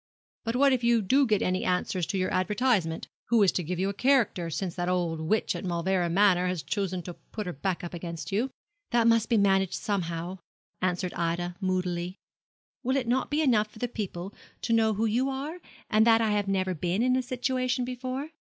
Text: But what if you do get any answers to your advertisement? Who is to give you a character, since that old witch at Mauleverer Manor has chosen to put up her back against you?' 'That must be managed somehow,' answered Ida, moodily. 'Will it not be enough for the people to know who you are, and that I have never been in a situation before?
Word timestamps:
But 0.43 0.55
what 0.55 0.73
if 0.73 0.83
you 0.83 0.99
do 1.03 1.27
get 1.27 1.43
any 1.43 1.63
answers 1.63 2.07
to 2.07 2.17
your 2.17 2.33
advertisement? 2.33 3.07
Who 3.25 3.43
is 3.43 3.51
to 3.51 3.63
give 3.63 3.77
you 3.77 3.87
a 3.87 3.93
character, 3.93 4.49
since 4.49 4.73
that 4.73 4.89
old 4.89 5.19
witch 5.21 5.55
at 5.55 5.63
Mauleverer 5.63 6.09
Manor 6.09 6.47
has 6.47 6.63
chosen 6.63 7.03
to 7.03 7.13
put 7.13 7.45
up 7.45 7.45
her 7.45 7.53
back 7.59 7.83
against 7.93 8.31
you?' 8.31 8.49
'That 8.89 9.05
must 9.05 9.29
be 9.29 9.37
managed 9.37 9.75
somehow,' 9.75 10.39
answered 10.81 11.13
Ida, 11.13 11.55
moodily. 11.61 12.15
'Will 12.81 12.97
it 12.97 13.07
not 13.07 13.29
be 13.29 13.43
enough 13.43 13.69
for 13.69 13.77
the 13.77 13.87
people 13.87 14.33
to 14.63 14.73
know 14.73 14.95
who 14.95 15.05
you 15.05 15.29
are, 15.29 15.59
and 15.87 16.03
that 16.07 16.19
I 16.19 16.31
have 16.31 16.47
never 16.47 16.73
been 16.73 17.03
in 17.03 17.15
a 17.15 17.21
situation 17.21 17.85
before? 17.85 18.29